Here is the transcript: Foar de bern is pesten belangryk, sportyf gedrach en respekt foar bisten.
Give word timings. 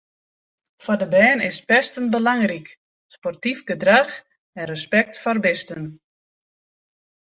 Foar 0.83 0.97
de 1.01 1.07
bern 1.15 1.39
is 1.49 1.59
pesten 1.69 2.05
belangryk, 2.15 2.67
sportyf 3.15 3.59
gedrach 3.71 4.13
en 4.59 4.63
respekt 4.73 5.13
foar 5.21 5.39
bisten. 5.47 5.83